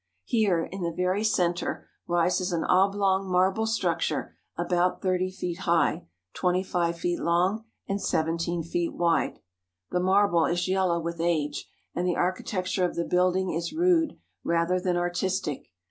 [0.25, 6.63] Here in the very centre rises an oblong marble structure about thirty feet high, twenty
[6.63, 9.37] five feet long, and seventeen feet wide.
[9.91, 14.79] The marble is yellow with age and the architecture of the building is rude rather
[14.79, 15.67] than artistic.